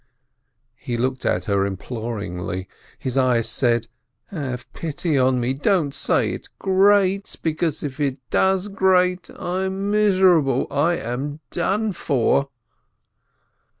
He 0.79 0.97
looked 0.97 1.27
at 1.27 1.45
her 1.45 1.63
imploringly, 1.63 2.67
his 2.97 3.19
eyes 3.19 3.47
said: 3.47 3.85
"Have 4.29 4.65
pity 4.73 5.15
on 5.15 5.39
me! 5.39 5.53
Don't 5.53 5.93
say, 5.93 6.31
'it 6.31 6.49
grates'! 6.57 7.35
because 7.35 7.83
if 7.83 7.99
it 7.99 8.17
does 8.31 8.67
grate, 8.67 9.29
I 9.37 9.65
am 9.65 9.91
miserable, 9.91 10.65
I 10.71 10.95
am 10.95 11.39
done 11.51 11.93
for!" 11.93 12.49